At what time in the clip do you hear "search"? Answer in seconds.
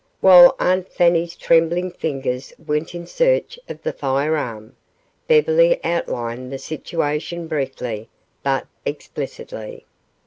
3.05-3.59